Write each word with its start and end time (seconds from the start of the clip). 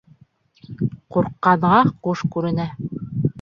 Ҡурҡҡанға 1.17 1.83
ҡуш 2.09 2.25
күренә. 2.37 2.67